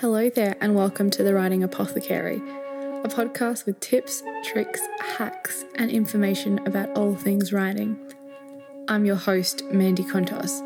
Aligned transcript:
Hello 0.00 0.30
there, 0.30 0.54
and 0.60 0.76
welcome 0.76 1.10
to 1.10 1.24
the 1.24 1.34
Writing 1.34 1.64
Apothecary, 1.64 2.36
a 2.36 3.08
podcast 3.08 3.66
with 3.66 3.80
tips, 3.80 4.22
tricks, 4.44 4.80
hacks, 5.00 5.64
and 5.74 5.90
information 5.90 6.64
about 6.68 6.96
all 6.96 7.16
things 7.16 7.52
writing. 7.52 7.98
I'm 8.86 9.04
your 9.04 9.16
host, 9.16 9.64
Mandi 9.72 10.04
Kontos, 10.04 10.60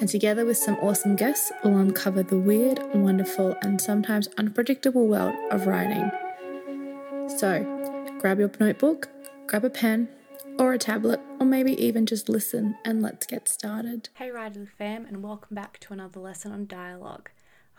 and 0.00 0.08
together 0.08 0.46
with 0.46 0.56
some 0.56 0.76
awesome 0.76 1.16
guests, 1.16 1.52
we'll 1.62 1.76
uncover 1.76 2.22
the 2.22 2.38
weird, 2.38 2.80
wonderful, 2.94 3.54
and 3.60 3.78
sometimes 3.78 4.30
unpredictable 4.38 5.06
world 5.06 5.34
of 5.50 5.66
writing. 5.66 6.10
So, 7.36 8.16
grab 8.18 8.38
your 8.38 8.50
notebook, 8.58 9.10
grab 9.46 9.66
a 9.66 9.70
pen, 9.70 10.08
or 10.58 10.72
a 10.72 10.78
tablet, 10.78 11.20
or 11.38 11.44
maybe 11.44 11.72
even 11.74 12.06
just 12.06 12.30
listen, 12.30 12.78
and 12.86 13.02
let's 13.02 13.26
get 13.26 13.50
started. 13.50 14.08
Hey, 14.14 14.30
Writerly 14.30 14.70
fam, 14.78 15.04
and 15.04 15.22
welcome 15.22 15.54
back 15.54 15.78
to 15.80 15.92
another 15.92 16.20
lesson 16.20 16.52
on 16.52 16.66
dialogue. 16.66 17.28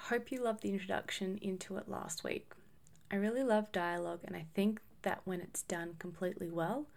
Hope 0.04 0.32
you 0.32 0.42
loved 0.42 0.64
the 0.64 0.72
introduction 0.72 1.38
into 1.40 1.78
it 1.78 1.88
last 1.88 2.24
week. 2.24 2.54
I 3.12 3.16
really 3.16 3.44
love 3.44 3.72
dialogue, 3.72 4.22
and 4.24 4.36
I 4.36 4.46
think 4.56 4.80
that 5.04 5.22
when 5.26 5.40
it's 5.40 5.62
done 5.62 5.96
completely 6.00 6.50
well, 6.50 6.88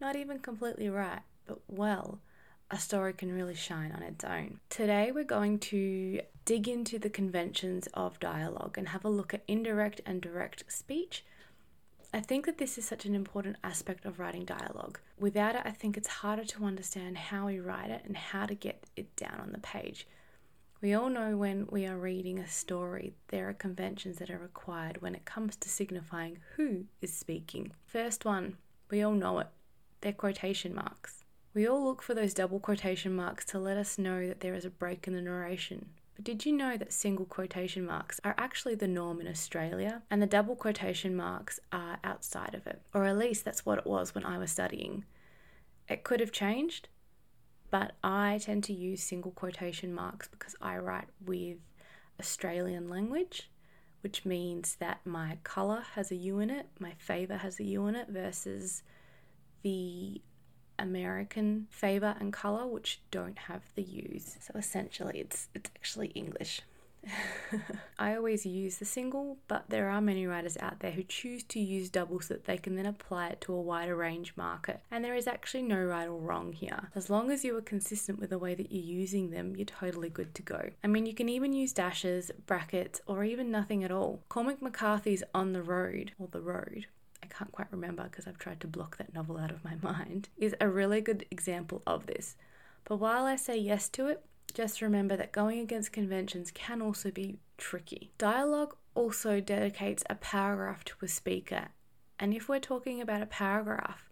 not 0.00 0.16
even 0.16 0.38
completely 0.38 0.90
right, 0.90 1.22
but 1.46 1.60
well, 1.66 2.18
a 2.70 2.78
story 2.78 3.14
can 3.14 3.32
really 3.32 3.54
shine 3.54 3.92
on 3.92 4.02
its 4.02 4.24
own. 4.24 4.60
Today, 4.68 5.12
we're 5.12 5.24
going 5.24 5.60
to 5.60 6.20
dig 6.44 6.68
into 6.68 6.98
the 6.98 7.08
conventions 7.08 7.88
of 7.94 8.20
dialogue 8.20 8.76
and 8.76 8.88
have 8.88 9.04
a 9.04 9.10
look 9.10 9.32
at 9.32 9.44
indirect 9.48 10.02
and 10.04 10.20
direct 10.20 10.64
speech. 10.70 11.24
I 12.12 12.20
think 12.20 12.44
that 12.44 12.58
this 12.58 12.76
is 12.76 12.84
such 12.84 13.06
an 13.06 13.14
important 13.14 13.56
aspect 13.64 14.04
of 14.04 14.18
writing 14.18 14.44
dialogue. 14.44 14.98
Without 15.18 15.54
it, 15.54 15.62
I 15.64 15.70
think 15.70 15.96
it's 15.96 16.08
harder 16.08 16.44
to 16.44 16.64
understand 16.64 17.16
how 17.16 17.46
we 17.46 17.60
write 17.60 17.90
it 17.90 18.02
and 18.04 18.16
how 18.16 18.44
to 18.44 18.54
get 18.54 18.84
it 18.96 19.14
down 19.16 19.40
on 19.40 19.52
the 19.52 19.58
page. 19.60 20.06
We 20.82 20.94
all 20.94 21.10
know 21.10 21.36
when 21.36 21.68
we 21.70 21.86
are 21.86 21.96
reading 21.96 22.40
a 22.40 22.48
story, 22.48 23.14
there 23.28 23.48
are 23.48 23.52
conventions 23.52 24.18
that 24.18 24.30
are 24.30 24.38
required 24.38 25.00
when 25.00 25.14
it 25.14 25.24
comes 25.24 25.54
to 25.54 25.68
signifying 25.68 26.38
who 26.56 26.86
is 27.00 27.12
speaking. 27.12 27.70
First 27.86 28.24
one, 28.24 28.56
we 28.90 29.00
all 29.00 29.12
know 29.12 29.38
it, 29.38 29.46
they're 30.00 30.12
quotation 30.12 30.74
marks. 30.74 31.22
We 31.54 31.68
all 31.68 31.84
look 31.84 32.02
for 32.02 32.14
those 32.14 32.34
double 32.34 32.58
quotation 32.58 33.14
marks 33.14 33.44
to 33.46 33.60
let 33.60 33.76
us 33.76 33.96
know 33.96 34.26
that 34.26 34.40
there 34.40 34.54
is 34.54 34.64
a 34.64 34.70
break 34.70 35.06
in 35.06 35.14
the 35.14 35.22
narration. 35.22 35.90
But 36.16 36.24
did 36.24 36.44
you 36.44 36.52
know 36.52 36.76
that 36.76 36.92
single 36.92 37.26
quotation 37.26 37.86
marks 37.86 38.20
are 38.24 38.34
actually 38.36 38.74
the 38.74 38.88
norm 38.88 39.20
in 39.20 39.28
Australia 39.28 40.02
and 40.10 40.20
the 40.20 40.26
double 40.26 40.56
quotation 40.56 41.14
marks 41.14 41.60
are 41.70 42.00
outside 42.02 42.56
of 42.56 42.66
it? 42.66 42.82
Or 42.92 43.04
at 43.04 43.16
least 43.18 43.44
that's 43.44 43.64
what 43.64 43.78
it 43.78 43.86
was 43.86 44.16
when 44.16 44.24
I 44.24 44.36
was 44.36 44.50
studying. 44.50 45.04
It 45.88 46.02
could 46.02 46.18
have 46.18 46.32
changed, 46.32 46.88
but 47.72 47.92
I 48.04 48.38
tend 48.42 48.64
to 48.64 48.74
use 48.74 49.02
single 49.02 49.30
quotation 49.32 49.94
marks 49.94 50.28
because 50.28 50.54
I 50.60 50.76
write 50.76 51.08
with 51.24 51.56
Australian 52.20 52.90
language, 52.90 53.50
which 54.02 54.26
means 54.26 54.76
that 54.78 55.00
my 55.06 55.38
colour 55.42 55.82
has 55.94 56.10
a 56.10 56.14
U 56.16 56.38
in 56.38 56.50
it, 56.50 56.66
my 56.78 56.92
favour 56.98 57.38
has 57.38 57.58
a 57.58 57.64
U 57.64 57.86
in 57.86 57.96
it, 57.96 58.08
versus 58.10 58.82
the 59.62 60.20
American 60.78 61.66
favour 61.70 62.14
and 62.20 62.30
colour, 62.30 62.66
which 62.66 63.00
don't 63.10 63.38
have 63.38 63.62
the 63.74 63.82
U's. 63.82 64.36
So 64.40 64.52
essentially, 64.54 65.18
it's 65.20 65.48
it's 65.54 65.70
actually 65.74 66.08
English. 66.08 66.60
I 67.98 68.14
always 68.14 68.46
use 68.46 68.78
the 68.78 68.84
single, 68.84 69.38
but 69.48 69.64
there 69.68 69.90
are 69.90 70.00
many 70.00 70.26
writers 70.26 70.56
out 70.58 70.80
there 70.80 70.92
who 70.92 71.02
choose 71.02 71.42
to 71.44 71.60
use 71.60 71.90
double 71.90 72.20
so 72.20 72.34
that 72.34 72.44
they 72.44 72.56
can 72.56 72.76
then 72.76 72.86
apply 72.86 73.28
it 73.28 73.40
to 73.42 73.52
a 73.52 73.60
wider 73.60 73.96
range 73.96 74.34
market. 74.36 74.80
And 74.90 75.04
there 75.04 75.14
is 75.14 75.26
actually 75.26 75.62
no 75.62 75.82
right 75.82 76.08
or 76.08 76.18
wrong 76.18 76.52
here. 76.52 76.90
As 76.94 77.10
long 77.10 77.30
as 77.30 77.44
you 77.44 77.56
are 77.56 77.62
consistent 77.62 78.18
with 78.18 78.30
the 78.30 78.38
way 78.38 78.54
that 78.54 78.72
you're 78.72 78.84
using 78.84 79.30
them, 79.30 79.56
you're 79.56 79.66
totally 79.66 80.10
good 80.10 80.34
to 80.36 80.42
go. 80.42 80.70
I 80.82 80.86
mean, 80.86 81.06
you 81.06 81.14
can 81.14 81.28
even 81.28 81.52
use 81.52 81.72
dashes, 81.72 82.30
brackets, 82.46 83.00
or 83.06 83.24
even 83.24 83.50
nothing 83.50 83.84
at 83.84 83.92
all. 83.92 84.22
Cormac 84.28 84.62
McCarthy's 84.62 85.22
On 85.34 85.52
the 85.52 85.62
Road, 85.62 86.12
or 86.18 86.28
The 86.28 86.40
Road, 86.40 86.86
I 87.22 87.26
can't 87.26 87.52
quite 87.52 87.70
remember 87.70 88.04
because 88.04 88.26
I've 88.26 88.38
tried 88.38 88.60
to 88.60 88.66
block 88.66 88.98
that 88.98 89.14
novel 89.14 89.38
out 89.38 89.50
of 89.50 89.64
my 89.64 89.76
mind, 89.82 90.28
is 90.36 90.54
a 90.60 90.68
really 90.68 91.00
good 91.00 91.26
example 91.30 91.82
of 91.86 92.06
this. 92.06 92.36
But 92.84 92.96
while 92.96 93.26
I 93.26 93.36
say 93.36 93.56
yes 93.56 93.88
to 93.90 94.08
it, 94.08 94.24
just 94.54 94.82
remember 94.82 95.16
that 95.16 95.32
going 95.32 95.58
against 95.58 95.92
conventions 95.92 96.50
can 96.50 96.82
also 96.82 97.10
be 97.10 97.38
tricky. 97.58 98.12
Dialogue 98.18 98.76
also 98.94 99.40
dedicates 99.40 100.04
a 100.10 100.14
paragraph 100.14 100.84
to 100.84 100.94
a 101.02 101.08
speaker, 101.08 101.68
and 102.18 102.34
if 102.34 102.48
we're 102.48 102.58
talking 102.60 103.00
about 103.00 103.22
a 103.22 103.26
paragraph, 103.26 104.08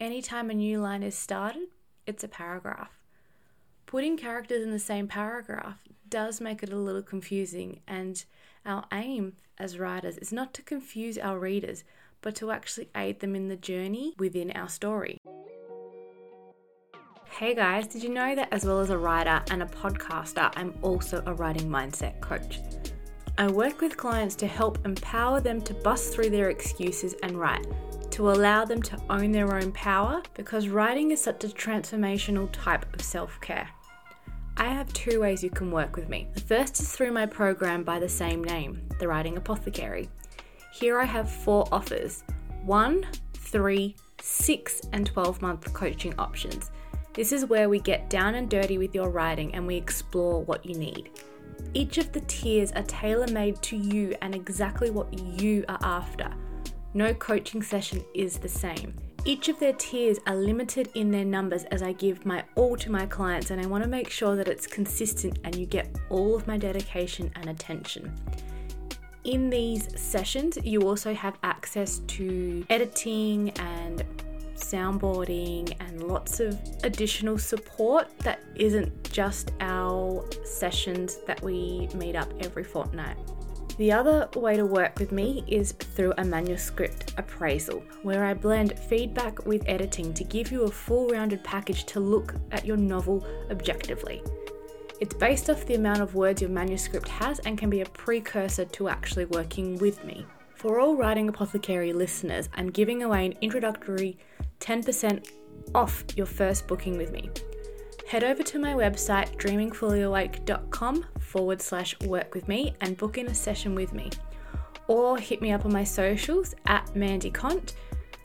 anytime 0.00 0.50
a 0.50 0.54
new 0.54 0.80
line 0.80 1.02
is 1.02 1.14
started, 1.14 1.68
it's 2.06 2.24
a 2.24 2.28
paragraph. 2.28 2.90
Putting 3.86 4.16
characters 4.16 4.62
in 4.62 4.70
the 4.70 4.78
same 4.78 5.06
paragraph 5.06 5.78
does 6.08 6.40
make 6.40 6.62
it 6.62 6.72
a 6.72 6.76
little 6.76 7.02
confusing, 7.02 7.80
and 7.86 8.24
our 8.66 8.84
aim 8.92 9.34
as 9.58 9.78
writers 9.78 10.18
is 10.18 10.32
not 10.32 10.52
to 10.54 10.62
confuse 10.62 11.16
our 11.16 11.38
readers, 11.38 11.84
but 12.20 12.34
to 12.34 12.50
actually 12.50 12.88
aid 12.96 13.20
them 13.20 13.36
in 13.36 13.48
the 13.48 13.56
journey 13.56 14.14
within 14.18 14.50
our 14.52 14.68
story. 14.68 15.18
Hey 17.38 17.52
guys, 17.52 17.88
did 17.88 18.04
you 18.04 18.10
know 18.10 18.36
that 18.36 18.46
as 18.52 18.64
well 18.64 18.78
as 18.78 18.90
a 18.90 18.96
writer 18.96 19.42
and 19.50 19.60
a 19.60 19.66
podcaster, 19.66 20.52
I'm 20.54 20.72
also 20.82 21.20
a 21.26 21.34
writing 21.34 21.68
mindset 21.68 22.20
coach? 22.20 22.60
I 23.36 23.48
work 23.48 23.80
with 23.80 23.96
clients 23.96 24.36
to 24.36 24.46
help 24.46 24.86
empower 24.86 25.40
them 25.40 25.60
to 25.62 25.74
bust 25.74 26.14
through 26.14 26.30
their 26.30 26.50
excuses 26.50 27.16
and 27.24 27.36
write, 27.36 27.66
to 28.12 28.30
allow 28.30 28.64
them 28.64 28.80
to 28.82 29.02
own 29.10 29.32
their 29.32 29.52
own 29.52 29.72
power 29.72 30.22
because 30.34 30.68
writing 30.68 31.10
is 31.10 31.20
such 31.20 31.42
a 31.42 31.48
transformational 31.48 32.48
type 32.52 32.86
of 32.94 33.02
self 33.02 33.40
care. 33.40 33.68
I 34.56 34.68
have 34.68 34.92
two 34.92 35.20
ways 35.20 35.42
you 35.42 35.50
can 35.50 35.72
work 35.72 35.96
with 35.96 36.08
me. 36.08 36.28
The 36.34 36.40
first 36.40 36.78
is 36.78 36.92
through 36.92 37.10
my 37.10 37.26
program 37.26 37.82
by 37.82 37.98
the 37.98 38.08
same 38.08 38.44
name, 38.44 38.80
The 39.00 39.08
Writing 39.08 39.36
Apothecary. 39.36 40.08
Here 40.72 41.00
I 41.00 41.04
have 41.04 41.28
four 41.28 41.66
offers 41.72 42.22
one, 42.62 43.04
three, 43.32 43.96
six, 44.20 44.82
and 44.92 45.04
12 45.04 45.42
month 45.42 45.74
coaching 45.74 46.14
options 46.16 46.70
this 47.14 47.32
is 47.32 47.46
where 47.46 47.68
we 47.68 47.78
get 47.78 48.10
down 48.10 48.34
and 48.34 48.50
dirty 48.50 48.76
with 48.76 48.94
your 48.94 49.08
writing 49.08 49.54
and 49.54 49.66
we 49.66 49.76
explore 49.76 50.42
what 50.42 50.66
you 50.66 50.74
need. 50.74 51.10
Each 51.72 51.98
of 51.98 52.12
the 52.12 52.20
tiers 52.22 52.72
are 52.72 52.82
tailor 52.82 53.28
made 53.28 53.62
to 53.62 53.76
you 53.76 54.14
and 54.20 54.34
exactly 54.34 54.90
what 54.90 55.16
you 55.18 55.64
are 55.68 55.78
after. 55.82 56.28
No 56.92 57.14
coaching 57.14 57.62
session 57.62 58.04
is 58.14 58.38
the 58.38 58.48
same. 58.48 58.94
Each 59.24 59.48
of 59.48 59.58
their 59.58 59.72
tiers 59.72 60.18
are 60.26 60.36
limited 60.36 60.90
in 60.94 61.10
their 61.10 61.24
numbers 61.24 61.64
as 61.64 61.82
I 61.82 61.92
give 61.92 62.26
my 62.26 62.44
all 62.56 62.76
to 62.76 62.90
my 62.90 63.06
clients, 63.06 63.50
and 63.50 63.60
I 63.60 63.66
want 63.66 63.82
to 63.82 63.88
make 63.88 64.10
sure 64.10 64.36
that 64.36 64.48
it's 64.48 64.66
consistent 64.66 65.38
and 65.44 65.56
you 65.56 65.64
get 65.64 65.88
all 66.10 66.36
of 66.36 66.46
my 66.46 66.58
dedication 66.58 67.32
and 67.36 67.48
attention. 67.48 68.12
In 69.24 69.48
these 69.48 69.88
sessions, 69.98 70.58
you 70.62 70.82
also 70.82 71.14
have 71.14 71.38
access 71.42 72.00
to 72.00 72.66
editing 72.68 73.50
and 73.58 74.04
soundboarding 74.54 75.74
and 75.80 76.04
lots 76.04 76.40
of 76.40 76.58
additional 76.82 77.38
support 77.38 78.08
that 78.20 78.40
isn't 78.54 79.12
just 79.12 79.52
our 79.60 80.24
sessions 80.44 81.18
that 81.26 81.42
we 81.42 81.88
meet 81.94 82.16
up 82.16 82.32
every 82.40 82.64
fortnight. 82.64 83.16
The 83.76 83.90
other 83.90 84.28
way 84.36 84.56
to 84.56 84.64
work 84.64 85.00
with 85.00 85.10
me 85.10 85.42
is 85.48 85.72
through 85.72 86.14
a 86.18 86.24
manuscript 86.24 87.12
appraisal, 87.16 87.82
where 88.02 88.24
I 88.24 88.32
blend 88.32 88.78
feedback 88.78 89.44
with 89.46 89.68
editing 89.68 90.14
to 90.14 90.22
give 90.22 90.52
you 90.52 90.62
a 90.62 90.70
full 90.70 91.08
rounded 91.08 91.42
package 91.42 91.84
to 91.86 91.98
look 91.98 92.34
at 92.52 92.64
your 92.64 92.76
novel 92.76 93.26
objectively. 93.50 94.22
It's 95.00 95.14
based 95.14 95.50
off 95.50 95.66
the 95.66 95.74
amount 95.74 96.02
of 96.02 96.14
words 96.14 96.40
your 96.40 96.50
manuscript 96.50 97.08
has 97.08 97.40
and 97.40 97.58
can 97.58 97.68
be 97.68 97.80
a 97.80 97.86
precursor 97.86 98.64
to 98.64 98.88
actually 98.88 99.24
working 99.24 99.76
with 99.78 100.04
me. 100.04 100.24
For 100.54 100.78
all 100.78 100.94
Writing 100.94 101.28
Apothecary 101.28 101.92
listeners, 101.92 102.48
I'm 102.54 102.70
giving 102.70 103.02
away 103.02 103.26
an 103.26 103.34
introductory 103.40 104.16
10% 104.64 105.28
off 105.74 106.04
your 106.16 106.26
first 106.26 106.66
booking 106.66 106.96
with 106.96 107.12
me. 107.12 107.28
Head 108.08 108.24
over 108.24 108.42
to 108.42 108.58
my 108.58 108.72
website 108.72 109.36
dreamingfullyawake.com 109.36 111.04
forward 111.20 111.60
slash 111.60 111.98
work 112.00 112.34
with 112.34 112.48
me 112.48 112.74
and 112.80 112.96
book 112.96 113.18
in 113.18 113.26
a 113.26 113.34
session 113.34 113.74
with 113.74 113.92
me. 113.92 114.10
Or 114.88 115.18
hit 115.18 115.42
me 115.42 115.52
up 115.52 115.66
on 115.66 115.72
my 115.72 115.84
socials 115.84 116.54
at 116.66 116.94
Mandi 116.96 117.30
Kont, 117.30 117.74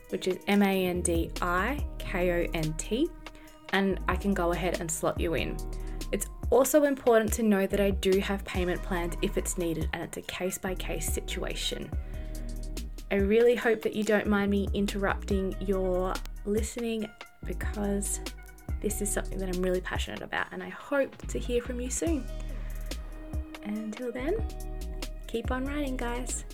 which 0.10 0.28
is 0.28 0.38
M 0.48 0.62
A 0.62 0.86
N 0.86 1.02
D 1.02 1.32
I 1.42 1.86
K 1.98 2.32
O 2.32 2.52
N 2.54 2.74
T, 2.78 3.10
and 3.70 4.00
I 4.08 4.16
can 4.16 4.34
go 4.34 4.52
ahead 4.52 4.80
and 4.80 4.90
slot 4.90 5.20
you 5.20 5.34
in. 5.34 5.58
It's 6.12 6.28
also 6.50 6.84
important 6.84 7.32
to 7.34 7.44
know 7.44 7.68
that 7.68 7.80
I 7.80 7.92
do 7.92 8.20
have 8.20 8.44
payment 8.46 8.82
plans 8.82 9.16
if 9.22 9.38
it's 9.38 9.58
needed 9.58 9.90
and 9.94 10.04
it's 10.04 10.18
a 10.18 10.22
case 10.22 10.58
by 10.58 10.76
case 10.76 11.12
situation. 11.12 11.90
I 13.12 13.16
really 13.16 13.56
hope 13.56 13.82
that 13.82 13.96
you 13.96 14.04
don't 14.04 14.28
mind 14.28 14.52
me 14.52 14.68
interrupting 14.74 15.56
your 15.62 16.14
listening 16.46 17.08
because 17.46 18.20
this 18.82 19.02
is 19.02 19.12
something 19.12 19.38
that 19.40 19.54
I'm 19.54 19.62
really 19.62 19.82
passionate 19.82 20.22
about 20.22 20.48
and 20.52 20.64
I 20.64 20.70
hope 20.70 21.16
to 21.28 21.40
hear 21.40 21.62
from 21.62 21.80
you 21.82 21.90
soon. 21.90 22.26
Until 23.66 24.12
then, 24.12 24.36
keep 25.28 25.52
on 25.52 25.66
writing, 25.66 25.98
guys. 25.98 26.46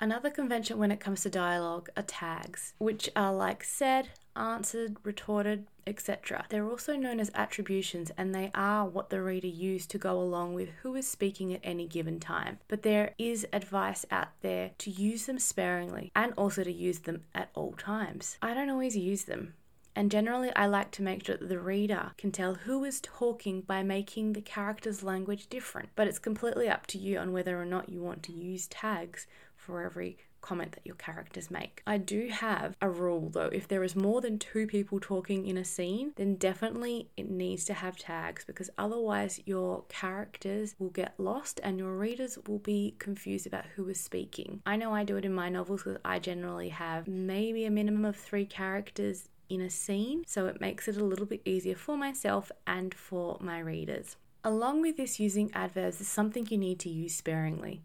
Another 0.00 0.30
convention 0.30 0.78
when 0.78 0.92
it 0.92 1.00
comes 1.00 1.22
to 1.22 1.30
dialogue 1.30 1.88
are 1.96 2.04
tags, 2.04 2.74
which 2.78 3.10
are 3.16 3.34
like 3.34 3.64
said, 3.64 4.10
answered, 4.38 4.96
retorted, 5.02 5.66
etc. 5.86 6.46
They're 6.48 6.68
also 6.68 6.96
known 6.96 7.18
as 7.18 7.30
attributions 7.34 8.10
and 8.16 8.34
they 8.34 8.50
are 8.54 8.86
what 8.86 9.10
the 9.10 9.22
reader 9.22 9.46
used 9.48 9.90
to 9.90 9.98
go 9.98 10.20
along 10.20 10.54
with 10.54 10.68
who 10.82 10.94
is 10.94 11.08
speaking 11.08 11.52
at 11.52 11.60
any 11.62 11.86
given 11.86 12.20
time. 12.20 12.58
But 12.68 12.82
there 12.82 13.14
is 13.18 13.46
advice 13.52 14.04
out 14.10 14.28
there 14.42 14.70
to 14.78 14.90
use 14.90 15.26
them 15.26 15.38
sparingly 15.38 16.12
and 16.14 16.32
also 16.36 16.62
to 16.62 16.72
use 16.72 17.00
them 17.00 17.22
at 17.34 17.50
all 17.54 17.72
times. 17.72 18.38
I 18.42 18.54
don't 18.54 18.70
always 18.70 18.96
use 18.96 19.24
them. 19.24 19.54
And 19.96 20.12
generally, 20.12 20.54
I 20.54 20.66
like 20.66 20.92
to 20.92 21.02
make 21.02 21.26
sure 21.26 21.36
that 21.36 21.48
the 21.48 21.58
reader 21.58 22.12
can 22.16 22.30
tell 22.30 22.54
who 22.54 22.84
is 22.84 23.00
talking 23.00 23.62
by 23.62 23.82
making 23.82 24.32
the 24.32 24.40
character's 24.40 25.02
language 25.02 25.48
different. 25.48 25.88
But 25.96 26.06
it's 26.06 26.20
completely 26.20 26.68
up 26.68 26.86
to 26.88 26.98
you 26.98 27.18
on 27.18 27.32
whether 27.32 27.60
or 27.60 27.64
not 27.64 27.88
you 27.88 28.00
want 28.00 28.22
to 28.24 28.32
use 28.32 28.68
tags 28.68 29.26
for 29.56 29.82
every 29.82 30.16
comment 30.40 30.72
that 30.72 30.86
your 30.86 30.94
characters 30.96 31.50
make. 31.50 31.82
I 31.86 31.98
do 31.98 32.28
have 32.28 32.76
a 32.80 32.88
rule 32.88 33.30
though 33.30 33.50
if 33.52 33.68
there 33.68 33.84
is 33.84 33.96
more 33.96 34.20
than 34.20 34.38
two 34.38 34.66
people 34.66 35.00
talking 35.00 35.46
in 35.46 35.56
a 35.56 35.64
scene, 35.64 36.12
then 36.16 36.36
definitely 36.36 37.10
it 37.16 37.28
needs 37.28 37.64
to 37.66 37.74
have 37.74 37.96
tags 37.96 38.44
because 38.44 38.70
otherwise 38.78 39.40
your 39.44 39.84
characters 39.88 40.74
will 40.78 40.90
get 40.90 41.14
lost 41.18 41.60
and 41.62 41.78
your 41.78 41.96
readers 41.96 42.38
will 42.46 42.58
be 42.58 42.94
confused 42.98 43.46
about 43.46 43.66
who 43.76 43.88
is 43.88 44.00
speaking. 44.00 44.62
I 44.66 44.76
know 44.76 44.94
I 44.94 45.04
do 45.04 45.16
it 45.16 45.24
in 45.24 45.34
my 45.34 45.48
novels 45.48 45.82
because 45.82 46.00
I 46.04 46.18
generally 46.18 46.70
have 46.70 47.08
maybe 47.08 47.64
a 47.64 47.70
minimum 47.70 48.04
of 48.04 48.16
three 48.16 48.46
characters 48.46 49.28
in 49.48 49.60
a 49.60 49.70
scene, 49.70 50.24
so 50.26 50.46
it 50.46 50.60
makes 50.60 50.88
it 50.88 50.96
a 50.96 51.04
little 51.04 51.26
bit 51.26 51.40
easier 51.44 51.74
for 51.74 51.96
myself 51.96 52.52
and 52.66 52.94
for 52.94 53.38
my 53.40 53.58
readers. 53.58 54.16
Along 54.44 54.80
with 54.80 54.96
this, 54.96 55.18
using 55.18 55.50
adverbs 55.52 56.00
is 56.00 56.08
something 56.08 56.46
you 56.48 56.58
need 56.58 56.78
to 56.80 56.88
use 56.90 57.14
sparingly. 57.14 57.82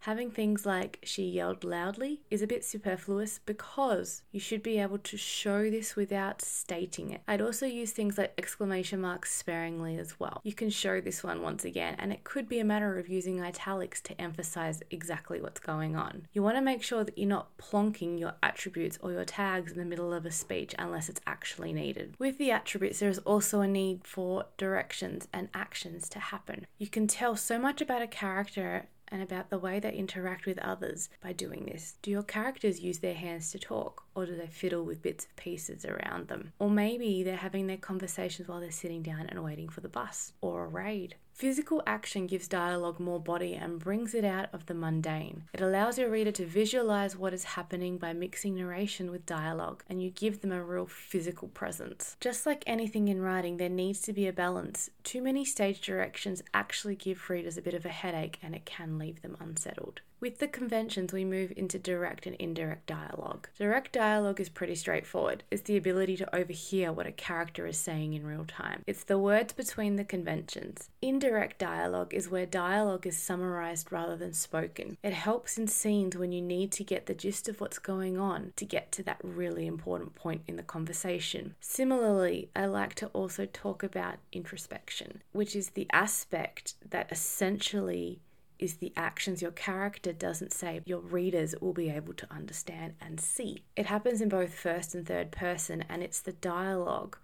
Having 0.00 0.32
things 0.32 0.66
like 0.66 0.98
she 1.02 1.24
yelled 1.24 1.64
loudly 1.64 2.20
is 2.30 2.42
a 2.42 2.46
bit 2.46 2.64
superfluous 2.64 3.40
because 3.46 4.22
you 4.32 4.40
should 4.40 4.62
be 4.62 4.78
able 4.78 4.98
to 4.98 5.16
show 5.16 5.70
this 5.70 5.96
without 5.96 6.42
stating 6.42 7.10
it. 7.10 7.22
I'd 7.26 7.40
also 7.40 7.64
use 7.64 7.92
things 7.92 8.18
like 8.18 8.34
exclamation 8.36 9.00
marks 9.00 9.34
sparingly 9.34 9.98
as 9.98 10.20
well. 10.20 10.40
You 10.44 10.52
can 10.52 10.68
show 10.68 11.00
this 11.00 11.24
one 11.24 11.40
once 11.40 11.64
again, 11.64 11.96
and 11.98 12.12
it 12.12 12.24
could 12.24 12.48
be 12.48 12.58
a 12.58 12.64
matter 12.64 12.98
of 12.98 13.08
using 13.08 13.40
italics 13.40 14.00
to 14.02 14.20
emphasize 14.20 14.82
exactly 14.90 15.40
what's 15.40 15.60
going 15.60 15.96
on. 15.96 16.26
You 16.32 16.42
want 16.42 16.56
to 16.56 16.62
make 16.62 16.82
sure 16.82 17.04
that 17.04 17.16
you're 17.16 17.28
not 17.28 17.56
plonking 17.56 18.18
your 18.18 18.34
attributes 18.42 18.98
or 19.00 19.12
your 19.12 19.24
tags 19.24 19.72
in 19.72 19.78
the 19.78 19.84
middle 19.84 20.12
of 20.12 20.26
a 20.26 20.30
speech 20.30 20.74
unless 20.78 21.08
it's 21.08 21.20
actually 21.26 21.72
needed. 21.72 22.14
With 22.18 22.38
the 22.38 22.50
attributes, 22.50 23.00
there 23.00 23.08
is 23.08 23.18
also 23.20 23.60
a 23.60 23.68
need 23.68 24.06
for 24.06 24.46
directions 24.58 25.28
and 25.32 25.48
actions 25.54 26.08
to 26.10 26.18
happen. 26.18 26.66
You 26.78 26.88
can 26.88 27.06
tell 27.06 27.36
so 27.36 27.58
much 27.58 27.80
about 27.80 28.02
a 28.02 28.06
character 28.06 28.88
and 29.08 29.22
about 29.22 29.50
the 29.50 29.58
way 29.58 29.78
they 29.80 29.92
interact 29.92 30.46
with 30.46 30.58
others 30.58 31.08
by 31.22 31.32
doing 31.32 31.66
this. 31.66 31.96
Do 32.02 32.10
your 32.10 32.22
characters 32.22 32.80
use 32.80 32.98
their 32.98 33.14
hands 33.14 33.50
to 33.52 33.58
talk, 33.58 34.04
or 34.14 34.26
do 34.26 34.36
they 34.36 34.46
fiddle 34.46 34.84
with 34.84 35.02
bits 35.02 35.24
of 35.26 35.36
pieces 35.36 35.84
around 35.84 36.28
them? 36.28 36.52
Or 36.58 36.70
maybe 36.70 37.22
they're 37.22 37.36
having 37.36 37.66
their 37.66 37.76
conversations 37.76 38.48
while 38.48 38.60
they're 38.60 38.70
sitting 38.70 39.02
down 39.02 39.26
and 39.26 39.44
waiting 39.44 39.68
for 39.68 39.80
the 39.80 39.88
bus 39.88 40.32
or 40.40 40.64
a 40.64 40.68
raid. 40.68 41.16
Physical 41.34 41.82
action 41.84 42.28
gives 42.28 42.46
dialogue 42.46 43.00
more 43.00 43.18
body 43.18 43.54
and 43.54 43.80
brings 43.80 44.14
it 44.14 44.24
out 44.24 44.48
of 44.52 44.66
the 44.66 44.72
mundane. 44.72 45.42
It 45.52 45.60
allows 45.60 45.98
your 45.98 46.08
reader 46.08 46.30
to 46.30 46.46
visualize 46.46 47.16
what 47.16 47.34
is 47.34 47.42
happening 47.42 47.98
by 47.98 48.12
mixing 48.12 48.54
narration 48.54 49.10
with 49.10 49.26
dialogue, 49.26 49.82
and 49.88 50.00
you 50.00 50.10
give 50.10 50.42
them 50.42 50.52
a 50.52 50.62
real 50.62 50.86
physical 50.86 51.48
presence. 51.48 52.16
Just 52.20 52.46
like 52.46 52.62
anything 52.68 53.08
in 53.08 53.20
writing, 53.20 53.56
there 53.56 53.68
needs 53.68 54.00
to 54.02 54.12
be 54.12 54.28
a 54.28 54.32
balance. 54.32 54.90
Too 55.02 55.20
many 55.20 55.44
stage 55.44 55.80
directions 55.80 56.40
actually 56.54 56.94
give 56.94 57.28
readers 57.28 57.56
a 57.56 57.62
bit 57.62 57.74
of 57.74 57.84
a 57.84 57.88
headache 57.88 58.38
and 58.40 58.54
it 58.54 58.64
can 58.64 58.96
leave 58.96 59.20
them 59.20 59.36
unsettled. 59.40 60.02
With 60.20 60.38
the 60.38 60.48
conventions, 60.48 61.12
we 61.12 61.24
move 61.24 61.52
into 61.56 61.78
direct 61.78 62.26
and 62.26 62.34
indirect 62.36 62.86
dialogue. 62.86 63.48
Direct 63.58 63.92
dialogue 63.92 64.40
is 64.40 64.48
pretty 64.48 64.74
straightforward. 64.74 65.42
It's 65.50 65.62
the 65.62 65.76
ability 65.76 66.16
to 66.16 66.34
overhear 66.34 66.92
what 66.92 67.06
a 67.06 67.12
character 67.12 67.66
is 67.66 67.76
saying 67.76 68.14
in 68.14 68.26
real 68.26 68.46
time. 68.46 68.82
It's 68.86 69.04
the 69.04 69.18
words 69.18 69.52
between 69.52 69.96
the 69.96 70.04
conventions. 70.04 70.88
Indirect 71.02 71.58
dialogue 71.58 72.14
is 72.14 72.30
where 72.30 72.46
dialogue 72.46 73.06
is 73.06 73.18
summarized 73.18 73.92
rather 73.92 74.16
than 74.16 74.32
spoken. 74.32 74.96
It 75.02 75.12
helps 75.12 75.58
in 75.58 75.66
scenes 75.66 76.16
when 76.16 76.32
you 76.32 76.40
need 76.40 76.72
to 76.72 76.84
get 76.84 77.04
the 77.04 77.14
gist 77.14 77.48
of 77.48 77.60
what's 77.60 77.78
going 77.78 78.16
on 78.16 78.52
to 78.56 78.64
get 78.64 78.92
to 78.92 79.02
that 79.02 79.20
really 79.22 79.66
important 79.66 80.14
point 80.14 80.42
in 80.46 80.56
the 80.56 80.62
conversation. 80.62 81.54
Similarly, 81.60 82.48
I 82.56 82.66
like 82.66 82.94
to 82.94 83.08
also 83.08 83.46
talk 83.46 83.82
about 83.82 84.16
introspection, 84.32 85.22
which 85.32 85.54
is 85.54 85.70
the 85.70 85.86
aspect 85.92 86.74
that 86.88 87.12
essentially 87.12 88.20
is 88.64 88.76
the 88.76 88.92
actions 88.96 89.42
your 89.42 89.50
character 89.50 90.12
doesn't 90.12 90.52
say 90.52 90.80
your 90.86 91.00
readers 91.00 91.54
will 91.60 91.74
be 91.74 91.90
able 91.90 92.14
to 92.14 92.26
understand 92.32 92.94
and 93.00 93.20
see. 93.20 93.62
It 93.76 93.86
happens 93.86 94.20
in 94.20 94.30
both 94.30 94.54
first 94.54 94.94
and 94.94 95.06
third 95.06 95.30
person, 95.30 95.84
and 95.88 96.02
it's 96.02 96.20
the 96.20 96.32
dialogue, 96.32 97.18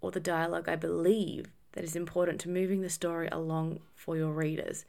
or 0.00 0.10
the 0.10 0.18
dialogue 0.18 0.68
I 0.68 0.76
believe, 0.76 1.46
that 1.72 1.84
is 1.84 1.94
important 1.94 2.40
to 2.40 2.48
moving 2.48 2.80
the 2.80 2.90
story 2.90 3.28
along 3.30 3.80
for 3.94 4.16
your 4.16 4.32
readers. 4.32 4.86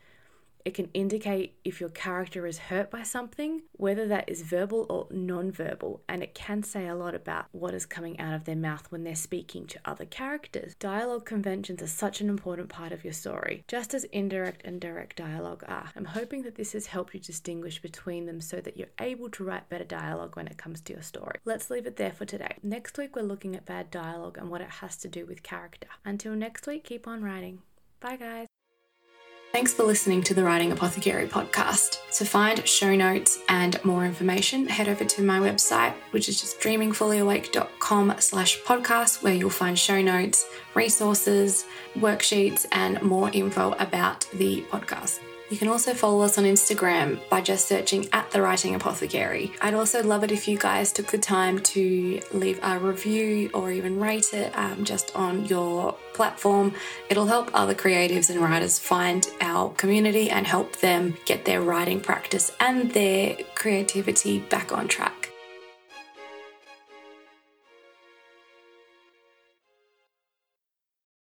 It 0.65 0.73
can 0.73 0.89
indicate 0.93 1.55
if 1.63 1.79
your 1.79 1.89
character 1.89 2.45
is 2.45 2.57
hurt 2.57 2.91
by 2.91 3.03
something, 3.03 3.61
whether 3.73 4.07
that 4.07 4.29
is 4.29 4.41
verbal 4.41 4.85
or 4.89 5.07
non-verbal, 5.11 6.01
and 6.07 6.23
it 6.23 6.33
can 6.33 6.63
say 6.63 6.87
a 6.87 6.95
lot 6.95 7.15
about 7.15 7.45
what 7.51 7.73
is 7.73 7.85
coming 7.85 8.19
out 8.19 8.33
of 8.33 8.45
their 8.45 8.55
mouth 8.55 8.91
when 8.91 9.03
they're 9.03 9.15
speaking 9.15 9.65
to 9.67 9.79
other 9.85 10.05
characters. 10.05 10.75
Dialogue 10.79 11.25
conventions 11.25 11.81
are 11.81 11.87
such 11.87 12.21
an 12.21 12.29
important 12.29 12.69
part 12.69 12.91
of 12.91 13.03
your 13.03 13.13
story, 13.13 13.63
just 13.67 13.93
as 13.93 14.03
indirect 14.05 14.61
and 14.65 14.79
direct 14.79 15.17
dialogue 15.17 15.63
are. 15.67 15.91
I'm 15.95 16.05
hoping 16.05 16.43
that 16.43 16.55
this 16.55 16.73
has 16.73 16.87
helped 16.87 17.13
you 17.13 17.19
distinguish 17.19 17.81
between 17.81 18.25
them 18.25 18.41
so 18.41 18.61
that 18.61 18.77
you're 18.77 18.87
able 18.99 19.29
to 19.29 19.43
write 19.43 19.69
better 19.69 19.83
dialogue 19.83 20.35
when 20.35 20.47
it 20.47 20.57
comes 20.57 20.81
to 20.81 20.93
your 20.93 21.01
story. 21.01 21.39
Let's 21.45 21.69
leave 21.69 21.87
it 21.87 21.95
there 21.95 22.11
for 22.11 22.25
today. 22.25 22.57
Next 22.63 22.97
week, 22.97 23.15
we're 23.15 23.23
looking 23.23 23.55
at 23.55 23.65
bad 23.65 23.91
dialogue 23.91 24.37
and 24.37 24.49
what 24.49 24.61
it 24.61 24.69
has 24.69 24.97
to 24.97 25.07
do 25.07 25.25
with 25.25 25.43
character. 25.43 25.87
Until 26.05 26.35
next 26.35 26.67
week, 26.67 26.83
keep 26.83 27.07
on 27.07 27.23
writing. 27.23 27.61
Bye, 27.99 28.17
guys. 28.17 28.50
Thanks 29.51 29.73
for 29.73 29.83
listening 29.83 30.23
to 30.23 30.33
the 30.33 30.45
Writing 30.45 30.71
Apothecary 30.71 31.27
podcast. 31.27 31.97
To 32.13 32.23
find 32.25 32.65
show 32.65 32.95
notes 32.95 33.39
and 33.49 33.83
more 33.83 34.05
information, 34.05 34.65
head 34.65 34.87
over 34.87 35.03
to 35.03 35.21
my 35.21 35.39
website, 35.39 35.93
which 36.11 36.29
is 36.29 36.39
just 36.39 36.61
dreamingfullyawake.com 36.61 38.15
slash 38.19 38.61
podcast, 38.61 39.21
where 39.21 39.33
you'll 39.33 39.49
find 39.49 39.77
show 39.77 40.01
notes, 40.01 40.45
resources, 40.73 41.65
worksheets, 41.97 42.65
and 42.71 43.01
more 43.01 43.29
info 43.33 43.73
about 43.73 44.25
the 44.33 44.61
podcast. 44.71 45.19
You 45.51 45.57
can 45.57 45.67
also 45.67 45.93
follow 45.93 46.21
us 46.21 46.37
on 46.37 46.45
Instagram 46.45 47.19
by 47.27 47.41
just 47.41 47.67
searching 47.67 48.07
at 48.13 48.31
the 48.31 48.41
Writing 48.41 48.73
Apothecary. 48.73 49.51
I'd 49.61 49.73
also 49.73 50.01
love 50.01 50.23
it 50.23 50.31
if 50.31 50.47
you 50.47 50.57
guys 50.57 50.93
took 50.93 51.07
the 51.07 51.17
time 51.17 51.59
to 51.59 52.21
leave 52.31 52.57
a 52.63 52.79
review 52.79 53.49
or 53.53 53.69
even 53.69 53.99
rate 53.99 54.33
it 54.33 54.57
um, 54.57 54.85
just 54.85 55.13
on 55.13 55.43
your 55.47 55.93
platform. 56.13 56.73
It'll 57.09 57.25
help 57.25 57.51
other 57.53 57.75
creatives 57.75 58.29
and 58.29 58.39
writers 58.39 58.79
find 58.79 59.27
our 59.41 59.71
community 59.71 60.29
and 60.29 60.47
help 60.47 60.77
them 60.77 61.17
get 61.25 61.43
their 61.43 61.61
writing 61.61 61.99
practice 61.99 62.53
and 62.61 62.89
their 62.93 63.35
creativity 63.53 64.39
back 64.39 64.71
on 64.71 64.87
track. 64.87 65.20